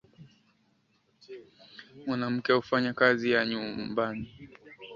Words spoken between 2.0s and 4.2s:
Mwanamke hufanya kazi ya nyumba.